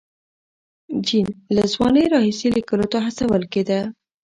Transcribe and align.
جین 1.05 1.27
له 1.55 1.63
ځوانۍ 1.73 2.05
راهیسې 2.13 2.47
لیکلو 2.57 2.85
ته 2.91 2.97
هڅول 3.05 3.43
کېده. 3.53 3.79